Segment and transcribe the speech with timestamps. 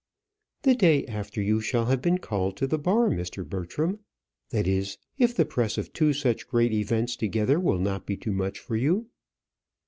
[0.63, 3.47] "The day after you shall have been called to the bar, Mr.
[3.47, 3.99] Bertram.
[4.49, 8.33] That is, if the press of two such great events together will not be too
[8.33, 9.09] much for you."